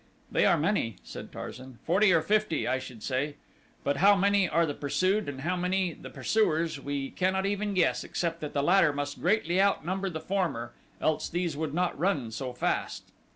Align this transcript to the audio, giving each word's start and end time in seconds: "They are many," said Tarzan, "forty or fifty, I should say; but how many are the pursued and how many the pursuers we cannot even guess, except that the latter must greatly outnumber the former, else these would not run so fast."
"They 0.31 0.47
are 0.47 0.57
many," 0.57 0.95
said 1.03 1.31
Tarzan, 1.31 1.77
"forty 1.83 2.11
or 2.11 2.23
fifty, 2.23 2.67
I 2.67 2.79
should 2.79 3.03
say; 3.03 3.35
but 3.83 3.97
how 3.97 4.15
many 4.15 4.49
are 4.49 4.65
the 4.65 4.73
pursued 4.73 5.29
and 5.29 5.41
how 5.41 5.55
many 5.55 5.93
the 5.93 6.09
pursuers 6.09 6.79
we 6.79 7.11
cannot 7.11 7.45
even 7.45 7.75
guess, 7.75 8.03
except 8.03 8.41
that 8.41 8.53
the 8.53 8.63
latter 8.63 8.93
must 8.93 9.21
greatly 9.21 9.61
outnumber 9.61 10.09
the 10.09 10.19
former, 10.19 10.73
else 10.99 11.29
these 11.29 11.55
would 11.55 11.75
not 11.75 11.95
run 11.99 12.31
so 12.31 12.51
fast." 12.51 13.11